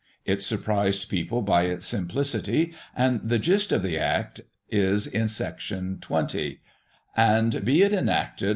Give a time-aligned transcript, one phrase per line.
[0.25, 5.99] It surprised people by its simplicity, and the gist of the Act is in Section
[6.01, 6.57] xx.:"
[7.15, 8.49] And be it enacted.